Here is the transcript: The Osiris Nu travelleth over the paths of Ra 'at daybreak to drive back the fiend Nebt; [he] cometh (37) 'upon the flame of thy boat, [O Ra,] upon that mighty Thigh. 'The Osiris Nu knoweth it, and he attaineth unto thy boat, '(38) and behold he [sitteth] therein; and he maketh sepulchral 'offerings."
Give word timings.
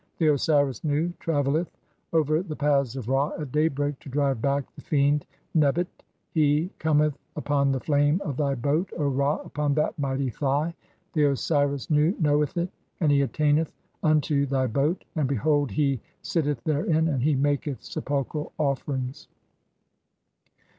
The 0.17 0.33
Osiris 0.33 0.83
Nu 0.83 1.13
travelleth 1.19 1.67
over 2.11 2.41
the 2.41 2.55
paths 2.55 2.95
of 2.95 3.07
Ra 3.07 3.33
'at 3.37 3.51
daybreak 3.51 3.99
to 3.99 4.09
drive 4.09 4.41
back 4.41 4.63
the 4.73 4.81
fiend 4.81 5.27
Nebt; 5.53 6.03
[he] 6.31 6.71
cometh 6.79 7.13
(37) 7.13 7.19
'upon 7.35 7.71
the 7.71 7.79
flame 7.81 8.19
of 8.25 8.35
thy 8.35 8.55
boat, 8.55 8.89
[O 8.97 9.07
Ra,] 9.07 9.35
upon 9.45 9.75
that 9.75 9.99
mighty 9.99 10.31
Thigh. 10.31 10.73
'The 11.13 11.25
Osiris 11.25 11.91
Nu 11.91 12.15
knoweth 12.19 12.57
it, 12.57 12.71
and 12.99 13.11
he 13.11 13.21
attaineth 13.21 13.71
unto 14.01 14.47
thy 14.47 14.65
boat, 14.65 15.05
'(38) 15.09 15.09
and 15.19 15.29
behold 15.29 15.69
he 15.69 16.01
[sitteth] 16.23 16.63
therein; 16.63 17.07
and 17.07 17.21
he 17.21 17.35
maketh 17.35 17.83
sepulchral 17.83 18.53
'offerings." 18.57 19.27